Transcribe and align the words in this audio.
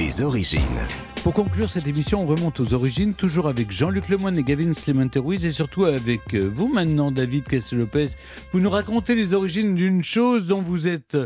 Les 0.00 0.22
origines. 0.22 0.62
Pour 1.22 1.34
conclure 1.34 1.68
cette 1.68 1.86
émission, 1.86 2.22
on 2.22 2.26
remonte 2.26 2.58
aux 2.58 2.72
origines, 2.72 3.12
toujours 3.12 3.48
avec 3.48 3.70
Jean-Luc 3.70 4.08
Lemoyne 4.08 4.38
et 4.38 4.42
Gavin 4.42 4.72
Slimenter-Ruiz, 4.72 5.44
et 5.44 5.50
surtout 5.50 5.84
avec 5.84 6.32
euh, 6.32 6.50
vous 6.50 6.68
maintenant, 6.68 7.12
David 7.12 7.44
Castel-Lopez. 7.44 8.06
Vous 8.50 8.60
nous 8.60 8.70
racontez 8.70 9.14
les 9.14 9.34
origines 9.34 9.74
d'une 9.74 10.02
chose 10.02 10.46
dont 10.46 10.62
vous 10.62 10.88
êtes 10.88 11.18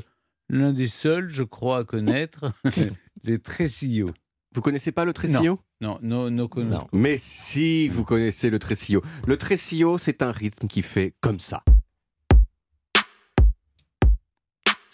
l'un 0.48 0.72
des 0.72 0.88
seuls, 0.88 1.28
je 1.28 1.44
crois, 1.44 1.78
à 1.78 1.84
connaître, 1.84 2.52
les 3.22 3.38
tressillos. 3.38 4.10
Vous 4.52 4.60
connaissez 4.60 4.90
pas 4.90 5.04
le 5.04 5.12
tresillo 5.12 5.60
Non, 5.80 6.00
non, 6.02 6.28
non, 6.28 6.48
Non. 6.56 6.88
Mais 6.92 7.14
si 7.16 7.88
vous 7.88 8.02
connaissez 8.02 8.50
le 8.50 8.58
tresillo. 8.58 9.02
Le 9.28 9.36
tresillo, 9.36 9.98
c'est 9.98 10.20
un 10.20 10.32
rythme 10.32 10.66
qui 10.66 10.82
fait 10.82 11.14
comme 11.20 11.38
ça. 11.38 11.62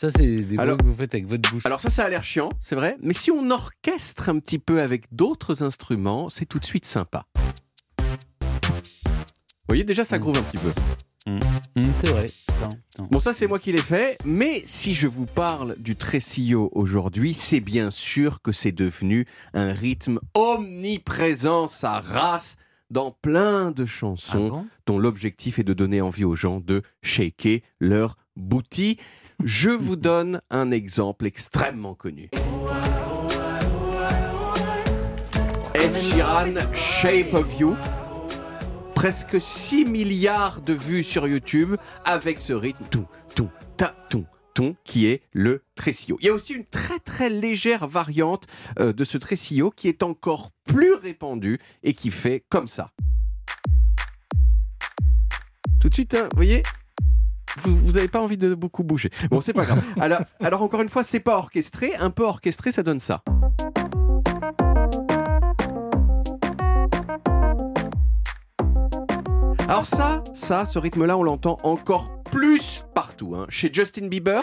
Ça, 0.01 0.09
c'est 0.09 0.25
des 0.41 0.57
Alors- 0.59 0.79
que 0.79 0.85
vous 0.87 0.95
faites 0.95 1.13
avec 1.13 1.27
votre 1.27 1.51
bouche. 1.53 1.67
Alors 1.67 1.83
ça, 1.83 1.91
ça 1.91 2.05
a 2.07 2.09
l'air 2.09 2.25
chiant, 2.25 2.49
c'est 2.59 2.75
vrai. 2.75 2.97
Mais 3.03 3.13
si 3.13 3.31
on 3.31 3.51
orchestre 3.51 4.31
un 4.31 4.39
petit 4.39 4.59
peu 4.59 4.81
avec 4.81 5.05
d'autres 5.15 5.63
instruments, 5.63 6.31
c'est 6.31 6.47
tout 6.47 6.59
de 6.59 6.65
suite 6.65 6.87
sympa. 6.87 7.27
Vous 7.99 8.09
voyez, 9.69 9.85
déjà, 9.85 10.07
ça 10.07 10.17
Mm. 10.17 10.21
groove 10.23 10.39
un 10.39 10.43
petit 10.43 10.63
peu. 10.65 10.73
Hum, 11.27 11.39
c'est 12.01 12.09
vrai. 12.09 12.25
Attends, 12.49 12.69
attends. 12.95 13.09
Bon, 13.11 13.21
ça, 13.21 13.35
c'est 13.35 13.47
moi 13.47 13.59
qui 13.59 13.73
l'ai 13.73 13.79
fait. 13.83 14.17
Mais 14.25 14.63
si 14.65 14.95
je 14.95 15.07
vous 15.07 15.27
parle 15.27 15.77
du 15.79 15.97
tresillo 15.97 16.71
aujourd'hui, 16.73 17.35
c'est 17.35 17.61
bien 17.61 17.91
sûr 17.91 18.41
que 18.41 18.53
c'est 18.53 18.73
devenu 18.73 19.27
un 19.53 19.71
rythme 19.75 20.19
omniprésent, 20.33 21.69
sa 21.69 22.01
race, 22.01 22.57
dans 22.89 23.11
plein 23.11 23.71
de 23.71 23.83
Ah 23.83 23.87
chansons 23.87 24.49
bon? 24.49 24.67
dont 24.87 24.99
l'objectif 24.99 25.59
est 25.59 25.65
de 25.65 25.75
donner 25.75 26.01
envie 26.01 26.25
aux 26.25 26.37
gens 26.37 26.59
de 26.59 26.81
shaker 27.03 27.61
leur 27.81 28.17
booty. 28.35 28.97
Je 29.45 29.71
vous 29.71 29.97
donne 29.97 30.43
un 30.51 30.71
exemple 30.71 31.27
extrêmement 31.27 31.95
connu. 31.95 32.29
Ed 35.75 35.97
Sheeran, 35.97 36.55
Shape 36.75 37.33
of 37.33 37.59
You. 37.59 37.75
Presque 38.95 39.41
6 39.41 39.87
milliards 39.87 40.61
de 40.61 40.75
vues 40.75 41.03
sur 41.03 41.27
YouTube 41.27 41.77
avec 42.05 42.43
ce 42.43 42.53
rythme 42.53 42.85
tout, 42.91 43.07
tout, 43.35 43.49
ta, 43.79 43.95
tout, 44.11 44.27
tout, 44.53 44.77
qui 44.85 45.07
est 45.07 45.23
le 45.33 45.63
tresillo. 45.75 46.19
Il 46.21 46.27
y 46.27 46.29
a 46.29 46.35
aussi 46.35 46.53
une 46.53 46.67
très 46.67 46.99
très 46.99 47.31
légère 47.31 47.89
variante 47.89 48.47
euh, 48.79 48.93
de 48.93 49.05
ce 49.05 49.17
tresillo 49.17 49.71
qui 49.71 49.89
est 49.89 50.03
encore 50.03 50.51
plus 50.67 50.93
répandue 50.93 51.59
et 51.83 51.95
qui 51.95 52.11
fait 52.11 52.45
comme 52.51 52.69
ça. 52.69 52.93
Tout 55.81 55.89
de 55.89 55.95
suite, 55.95 56.15
hein, 56.15 56.29
vous 56.33 56.37
voyez? 56.37 56.63
Vous 57.63 57.93
n'avez 57.93 58.09
pas 58.09 58.21
envie 58.21 58.37
de 58.39 58.55
beaucoup 58.55 58.83
bouger. 58.85 59.11
Bon, 59.31 59.41
c'est 59.41 59.53
pas 59.53 59.65
grave. 59.65 59.83
Alors, 60.01 60.21
alors 60.41 60.63
encore 60.63 60.83
une 60.83 60.89
fois, 60.89 61.03
c'est 61.03 61.21
pas 61.21 61.37
orchestré. 61.37 61.95
Un 61.97 62.11
peu 62.11 62.25
orchestré, 62.25 62.73
ça 62.73 62.83
donne 62.83 63.01
ça. 63.01 63.23
Alors 69.69 69.87
ça, 69.87 70.25
ça, 70.35 70.67
ce 70.67 70.79
rythme-là, 70.79 71.17
on 71.17 71.23
l'entend 71.23 71.59
encore 71.63 72.23
plus 72.25 72.85
partout. 72.95 73.35
hein. 73.37 73.47
Chez 73.49 73.71
Justin 73.73 74.09
Bieber. 74.09 74.41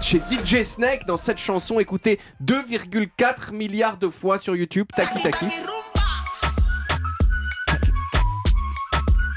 Chez 0.00 0.20
DJ 0.30 0.62
Snake, 0.64 1.06
dans 1.06 1.16
cette 1.16 1.38
chanson, 1.38 1.78
écoutez 1.78 2.18
2,4 2.44 3.52
milliards 3.52 3.96
de 3.98 4.08
fois 4.08 4.38
sur 4.38 4.56
YouTube. 4.56 4.86
Taki 4.96 5.22
taki. 5.22 5.46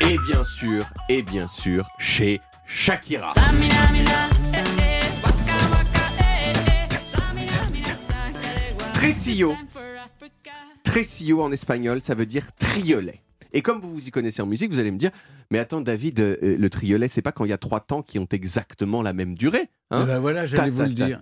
Et 0.10 0.18
bien 0.18 0.44
sûr, 0.44 0.86
et 1.08 1.22
bien 1.22 1.48
sûr, 1.48 1.88
chez 1.98 2.42
Shakira. 2.66 3.32
Tresillo. 8.94 9.56
Tresillo 10.84 11.42
en 11.42 11.52
espagnol, 11.54 12.02
ça 12.02 12.16
veut 12.16 12.26
dire 12.26 12.52
triolet. 12.58 13.22
Et 13.54 13.62
comme 13.62 13.80
vous 13.80 13.94
vous 13.94 14.08
y 14.08 14.12
connaissez 14.12 14.42
en 14.42 14.46
musique, 14.46 14.72
vous 14.72 14.80
allez 14.80 14.92
me 14.92 14.98
dire, 14.98 15.12
mais 15.52 15.60
attends 15.60 15.82
David, 15.82 16.20
euh, 16.20 16.38
le 16.42 16.70
triolet, 16.70 17.08
c'est 17.08 17.22
pas 17.22 17.32
quand 17.32 17.46
il 17.46 17.50
y 17.50 17.54
a 17.54 17.58
trois 17.58 17.80
temps 17.80 18.02
qui 18.02 18.20
ont 18.20 18.28
exactement 18.32 19.04
la 19.04 19.14
même 19.14 19.36
durée 19.36 19.70
hein? 19.92 20.02
Eh 20.04 20.08
ben 20.08 20.20
voilà, 20.20 20.46
j'allais 20.46 20.72
vous 20.72 20.82
le 20.82 20.90
dire. 20.90 21.20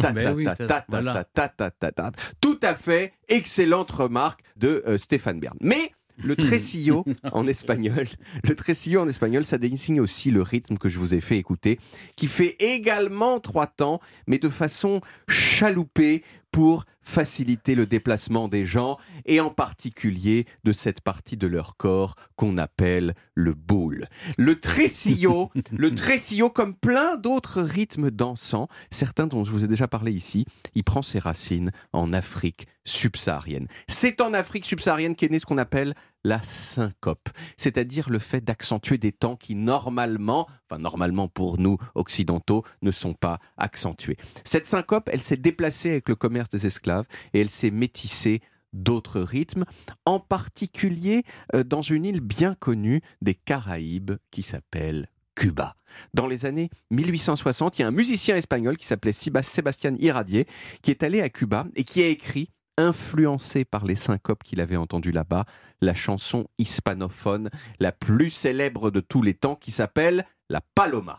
Tout 2.40 2.60
à 2.64 2.74
fait, 2.74 3.14
excellente 3.28 3.92
remarque 3.92 4.42
de 4.56 4.84
euh, 4.88 4.98
Stéphane 4.98 5.40
Bern. 5.40 5.58
Mais 5.62 5.92
le 6.24 6.36
tresillo 6.36 7.06
en 7.32 7.48
espagnol, 7.48 8.08
le 8.44 8.98
en 8.98 9.08
espagnol, 9.08 9.46
ça 9.46 9.58
désigne 9.58 10.00
aussi 10.00 10.32
le 10.32 10.42
rythme 10.42 10.78
que 10.78 10.90
je 10.90 11.00
vous 11.00 11.14
ai 11.14 11.22
fait 11.22 11.38
écouter, 11.38 11.80
qui 12.16 12.28
fait 12.28 12.56
également 12.60 13.40
trois 13.40 13.68
temps, 13.68 14.00
mais 14.28 14.38
de 14.38 14.50
façon 14.50 15.02
chaloupée 15.28 16.24
pour 16.52 16.86
faciliter 17.02 17.76
le 17.76 17.86
déplacement 17.86 18.48
des 18.48 18.66
gens 18.66 18.98
et 19.26 19.40
en 19.40 19.50
particulier 19.50 20.46
de 20.64 20.72
cette 20.72 21.02
partie 21.02 21.38
de 21.38 21.48
leur 21.48 21.76
corps 21.78 22.16
qu'on 22.36 22.58
appelle 22.58 23.16
le 23.34 23.54
boule. 23.54 24.08
Le 24.38 24.60
tresillo, 24.60 25.50
le 25.72 25.96
tresillo 25.96 26.50
comme 26.50 26.76
plein 26.76 27.18
d'autres 27.18 27.62
rythmes 27.62 28.12
dansants, 28.12 28.68
certains 28.92 29.28
dont 29.28 29.44
je 29.44 29.52
vous 29.52 29.64
ai 29.64 29.68
déjà 29.68 29.88
parlé 29.88 30.12
ici, 30.12 30.46
il 30.76 30.84
prend 30.84 31.02
ses 31.02 31.20
racines 31.20 31.72
en 31.94 32.14
Afrique 32.14 32.68
subsaharienne. 32.84 33.68
C'est 33.88 34.22
en 34.22 34.34
Afrique 34.34 34.66
subsaharienne 34.66 35.16
qu'est 35.16 35.30
né 35.30 35.40
ce 35.40 35.46
qu'on 35.46 35.58
appelle 35.58 35.96
la 36.24 36.42
syncope, 36.44 37.30
c'est-à-dire 37.58 38.10
le 38.10 38.20
fait 38.20 38.42
d'accentuer 38.42 38.98
des 38.98 39.12
temps 39.12 39.36
qui 39.36 39.56
normalement, 39.56 40.48
enfin 40.70 40.80
normalement 40.80 41.28
pour 41.28 41.58
nous 41.60 41.78
occidentaux, 41.96 42.64
ne 42.82 42.92
sont 42.92 43.14
pas 43.14 43.40
accentués. 43.58 44.18
Cette 44.44 44.68
syncope, 44.68 45.10
elle 45.12 45.22
s'est 45.22 45.38
déplacée 45.38 45.92
avec 45.92 46.10
le 46.10 46.16
commerce 46.16 46.50
des 46.50 46.68
esclaves 46.68 47.06
et 47.34 47.42
elle 47.42 47.50
s'est 47.50 47.72
métissée 47.72 48.42
d'autres 48.74 49.20
rythmes, 49.20 49.66
en 50.06 50.20
particulier 50.20 51.24
euh, 51.56 51.64
dans 51.64 51.82
une 51.82 52.06
île 52.06 52.22
bien 52.22 52.56
connue 52.56 53.02
des 53.22 53.34
Caraïbes 53.34 54.12
qui 54.32 54.44
s'appelle 54.44 55.10
Cuba. 55.36 55.76
Dans 56.14 56.28
les 56.28 56.46
années 56.46 56.70
1860, 56.92 57.78
il 57.78 57.82
y 57.82 57.86
a 57.86 57.88
un 57.88 57.92
musicien 57.92 58.38
espagnol 58.38 58.78
qui 58.78 58.86
s'appelait 58.86 59.12
Sébas- 59.12 59.44
Sébastien 59.44 59.96
Iradier 60.00 60.46
qui 60.82 60.92
est 60.92 61.04
allé 61.04 61.22
à 61.22 61.30
Cuba 61.30 61.66
et 61.76 61.84
qui 61.84 62.02
a 62.02 62.08
écrit, 62.08 62.50
influencé 62.78 63.66
par 63.66 63.86
les 63.86 63.96
syncopes 63.96 64.44
qu'il 64.44 64.62
avait 64.62 64.78
entendues 64.78 65.12
là-bas, 65.12 65.46
la 65.82 65.96
chanson 65.96 66.48
hispanophone 66.58 67.50
la 67.80 67.92
plus 67.92 68.30
célèbre 68.30 68.92
de 68.92 69.00
tous 69.00 69.22
les 69.22 69.34
temps 69.34 69.56
qui 69.56 69.72
s'appelle 69.72 70.26
La 70.50 70.62
Paloma. 70.76 71.18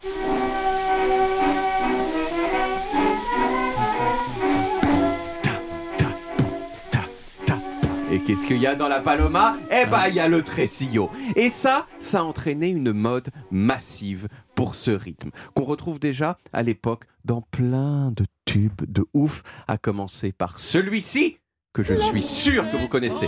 Et 8.12 8.20
qu'est-ce 8.20 8.46
qu'il 8.46 8.58
y 8.58 8.66
a 8.66 8.74
dans 8.74 8.88
la 8.88 9.00
Paloma? 9.00 9.56
Eh 9.70 9.86
ben, 9.86 10.06
il 10.08 10.14
y 10.14 10.20
a 10.20 10.28
le 10.28 10.42
tresillo. 10.42 11.10
Et 11.34 11.48
ça, 11.48 11.86
ça 11.98 12.20
a 12.20 12.22
entraîné 12.22 12.68
une 12.68 12.92
mode 12.92 13.30
massive 13.50 14.28
pour 14.54 14.74
ce 14.74 14.90
rythme, 14.90 15.30
qu'on 15.54 15.64
retrouve 15.64 15.98
déjà 15.98 16.36
à 16.52 16.62
l'époque 16.62 17.04
dans 17.24 17.40
plein 17.40 18.10
de 18.10 18.26
tubes 18.44 18.82
de 18.86 19.06
ouf, 19.14 19.42
à 19.66 19.78
commencer 19.78 20.30
par 20.30 20.60
celui-ci, 20.60 21.38
que 21.72 21.82
je 21.82 21.94
suis 21.94 22.22
sûr 22.22 22.70
que 22.70 22.76
vous 22.76 22.88
connaissez. 22.88 23.26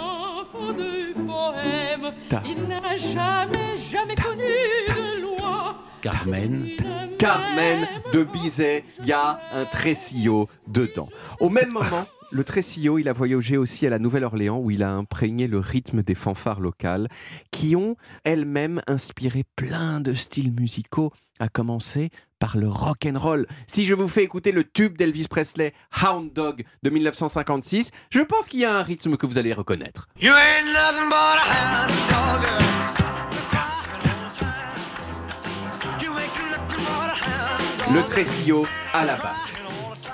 Ta- 2.29 2.43
Il 2.47 2.63
n'a 2.69 2.97
jamais, 2.97 3.77
jamais 3.77 4.15
connu 4.15 4.43
de 4.43 5.23
loi. 5.23 5.77
Carmen. 6.03 6.69
Carmen 7.19 7.89
de 8.13 8.25
Bizet, 8.25 8.85
il 9.01 9.07
y 9.07 9.13
a 9.13 9.41
un 9.53 9.65
tresillo 9.65 10.49
dedans. 10.67 11.09
Au 11.41 11.49
même 11.49 11.73
moment, 11.73 12.07
le 12.31 12.45
tresillo, 12.45 12.99
il 12.99 13.09
a 13.09 13.13
voyagé 13.13 13.57
aussi 13.57 13.87
à 13.87 13.91
la 13.91 13.99
Nouvelle-Orléans 13.99 14.59
où 14.59 14.71
il 14.71 14.83
a 14.83 14.93
imprégné 14.93 15.47
le 15.47 15.59
rythme 15.59 16.03
des 16.03 16.15
fanfares 16.15 16.61
locales 16.61 17.09
qui 17.51 17.77
ont 17.77 17.97
elles-mêmes 18.25 18.83
inspiré 18.87 19.45
plein 19.57 20.01
de 20.01 20.15
styles 20.15 20.53
musicaux, 20.53 21.13
à 21.39 21.49
commencer 21.49 22.11
par 22.39 22.57
le 22.57 22.69
rock 22.69 23.07
and 23.07 23.19
roll. 23.19 23.47
Si 23.67 23.85
je 23.85 23.95
vous 23.95 24.09
fais 24.09 24.23
écouter 24.23 24.53
le 24.53 24.65
tube 24.65 24.97
d'Elvis 24.97 25.29
Presley, 25.29 25.73
Hound 26.03 26.33
Dog 26.33 26.65
de 26.83 26.91
1956, 26.91 27.91
je 28.11 28.21
pense 28.21 28.47
qu'il 28.47 28.61
y 28.61 28.65
a 28.65 28.77
un 28.77 28.83
rythme 28.83 29.17
que 29.17 29.27
vous 29.27 29.39
allez 29.39 29.53
reconnaître. 29.53 30.09
You 30.21 30.33
ain't 30.33 30.73
nothing 30.73 31.09
but 31.09 31.39
a 31.39 31.87
hound 31.87 31.93
dog. 32.11 32.75
Le 37.93 38.03
tresillo 38.03 38.67
à 38.93 39.05
la 39.05 39.17
basse. 39.17 39.64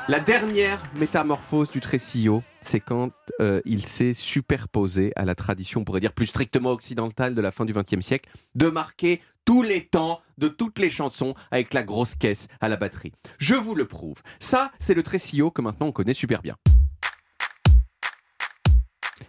La 0.08 0.18
dernière 0.18 0.82
métamorphose 0.96 1.70
du 1.70 1.80
tresillo, 1.80 2.42
c'est 2.60 2.80
quand 2.80 3.10
euh, 3.40 3.60
il 3.64 3.86
s'est 3.86 4.14
superposé 4.14 5.12
à 5.14 5.24
la 5.24 5.34
tradition, 5.34 5.82
on 5.82 5.84
pourrait 5.84 6.00
dire 6.00 6.12
plus 6.12 6.26
strictement 6.26 6.70
occidentale 6.70 7.34
de 7.34 7.40
la 7.40 7.52
fin 7.52 7.64
du 7.64 7.72
XXe 7.72 8.00
siècle, 8.00 8.28
de 8.54 8.68
marquer 8.68 9.20
tous 9.44 9.62
les 9.62 9.86
temps 9.86 10.20
de 10.38 10.48
toutes 10.48 10.78
les 10.78 10.90
chansons 10.90 11.34
avec 11.50 11.74
la 11.74 11.82
grosse 11.82 12.14
caisse 12.14 12.48
à 12.60 12.68
la 12.68 12.76
batterie. 12.76 13.12
Je 13.38 13.54
vous 13.54 13.74
le 13.74 13.86
prouve. 13.86 14.20
Ça, 14.38 14.72
c'est 14.80 14.94
le 14.94 15.02
tresillo 15.02 15.50
que 15.50 15.62
maintenant 15.62 15.86
on 15.86 15.92
connaît 15.92 16.14
super 16.14 16.42
bien. 16.42 16.56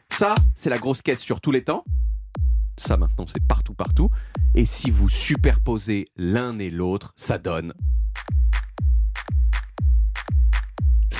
Ça, 0.09 0.35
c'est 0.55 0.69
la 0.69 0.77
grosse 0.77 1.01
caisse 1.01 1.21
sur 1.21 1.41
tous 1.41 1.51
les 1.51 1.63
temps. 1.63 1.83
Ça, 2.77 2.97
maintenant, 2.97 3.25
c'est 3.27 3.45
partout, 3.45 3.73
partout. 3.73 4.09
Et 4.55 4.65
si 4.65 4.89
vous 4.89 5.09
superposez 5.09 6.07
l'un 6.15 6.57
et 6.59 6.69
l'autre, 6.69 7.13
ça 7.15 7.37
donne 7.37 7.73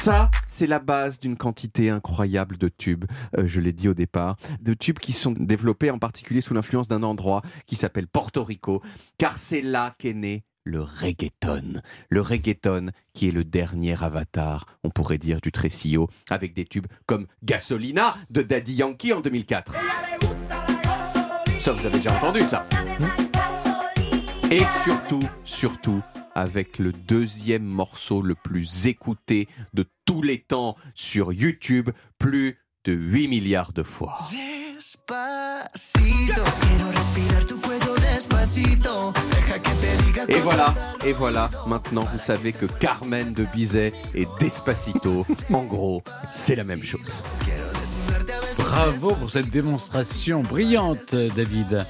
Ça, 0.01 0.31
c'est 0.48 0.65
la 0.65 0.80
base 0.80 1.19
d'une 1.19 1.38
quantité 1.38 1.92
incroyable 1.92 2.57
de 2.57 2.69
tubes, 2.69 3.06
euh, 3.38 3.45
je 3.45 3.62
l'ai 3.62 3.71
dit 3.71 3.88
au 3.88 3.94
départ, 3.94 4.36
de 4.59 4.74
tubes 4.74 4.98
qui 4.98 5.13
sont 5.13 5.30
développés 5.30 5.92
en 5.92 6.00
particulier 6.00 6.42
sous 6.42 6.56
l'influence 6.56 6.88
d'un 6.88 7.03
endroit 7.03 7.44
qui 7.68 7.75
s'appelle 7.75 8.07
Porto 8.07 8.44
Rico, 8.44 8.81
car 9.19 9.38
c'est 9.38 9.62
là 9.62 9.94
qu'est 10.00 10.15
né 10.15 10.44
le 10.63 10.81
reggaeton. 10.81 11.83
Le 12.09 12.19
reggaeton 12.19 12.88
qui 13.13 13.27
est 13.27 13.31
le 13.31 13.44
dernier 13.44 13.95
avatar, 14.01 14.65
on 14.83 14.89
pourrait 14.89 15.19
dire, 15.19 15.39
du 15.39 15.51
Tresillo, 15.51 16.09
avec 16.31 16.56
des 16.56 16.65
tubes 16.65 16.88
comme 17.06 17.27
Gasolina 17.44 18.15
de 18.31 18.42
Daddy 18.42 18.74
Yankee 18.74 19.13
en 19.13 19.21
2004. 19.21 19.71
Ça, 21.59 21.74
vous 21.74 21.86
avez 21.86 21.97
déjà 21.97 22.18
entendu 22.18 22.42
ça? 22.42 22.65
Et 24.51 24.65
surtout, 24.83 25.24
surtout, 25.45 26.01
avec 26.36 26.77
le 26.77 26.92
deuxième 26.92 27.63
morceau 27.63 28.21
le 28.21 28.36
plus 28.36 28.86
écouté 28.86 29.48
de 29.74 29.86
tous 30.03 30.21
les 30.21 30.39
temps 30.39 30.75
sur 30.94 31.31
YouTube, 31.31 31.89
plus 32.19 32.57
de 32.83 32.92
8 32.92 33.30
milliards 33.30 33.71
de 33.71 33.81
fois. 33.81 34.18
Et 40.27 40.39
voilà, 40.42 40.74
et 41.06 41.13
voilà, 41.13 41.50
maintenant 41.65 42.06
vous 42.12 42.19
savez 42.19 42.51
que 42.51 42.65
Carmen 42.65 43.33
de 43.33 43.45
Bizet 43.54 43.94
et 44.13 44.27
Despacito, 44.42 45.25
en 45.54 45.63
gros, 45.63 46.04
c'est 46.30 46.57
la 46.57 46.65
même 46.65 46.83
chose. 46.83 47.24
Bravo 48.57 49.15
pour 49.15 49.31
cette 49.31 49.50
démonstration 49.50 50.42
brillante, 50.42 51.15
David. 51.15 51.86